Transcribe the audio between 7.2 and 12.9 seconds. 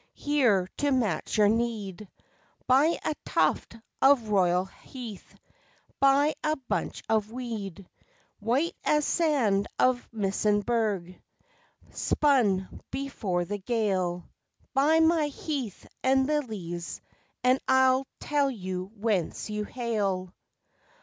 weed White as sand of Muysenberg Spun